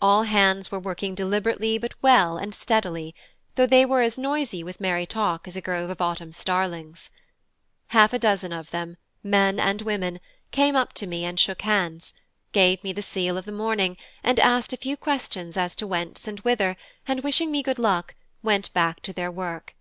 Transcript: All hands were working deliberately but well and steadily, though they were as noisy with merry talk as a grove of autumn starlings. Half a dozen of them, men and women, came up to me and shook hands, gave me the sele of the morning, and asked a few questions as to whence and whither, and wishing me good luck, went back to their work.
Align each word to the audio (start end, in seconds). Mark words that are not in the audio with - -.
All 0.00 0.24
hands 0.24 0.72
were 0.72 0.80
working 0.80 1.14
deliberately 1.14 1.78
but 1.78 1.92
well 2.02 2.36
and 2.36 2.52
steadily, 2.52 3.14
though 3.54 3.66
they 3.68 3.86
were 3.86 4.02
as 4.02 4.18
noisy 4.18 4.64
with 4.64 4.80
merry 4.80 5.06
talk 5.06 5.46
as 5.46 5.54
a 5.54 5.60
grove 5.60 5.90
of 5.90 6.00
autumn 6.00 6.32
starlings. 6.32 7.08
Half 7.90 8.12
a 8.12 8.18
dozen 8.18 8.52
of 8.52 8.72
them, 8.72 8.96
men 9.22 9.60
and 9.60 9.80
women, 9.82 10.18
came 10.50 10.74
up 10.74 10.92
to 10.94 11.06
me 11.06 11.24
and 11.24 11.38
shook 11.38 11.62
hands, 11.62 12.14
gave 12.50 12.82
me 12.82 12.92
the 12.92 13.00
sele 13.00 13.36
of 13.36 13.44
the 13.44 13.52
morning, 13.52 13.96
and 14.24 14.40
asked 14.40 14.72
a 14.72 14.76
few 14.76 14.96
questions 14.96 15.56
as 15.56 15.76
to 15.76 15.86
whence 15.86 16.26
and 16.26 16.40
whither, 16.40 16.76
and 17.06 17.22
wishing 17.22 17.52
me 17.52 17.62
good 17.62 17.78
luck, 17.78 18.16
went 18.42 18.72
back 18.72 18.98
to 19.02 19.12
their 19.12 19.30
work. 19.30 19.76